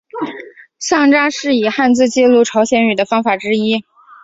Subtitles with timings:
[0.79, 3.85] 乡札是以汉字记录朝鲜语的方法之一。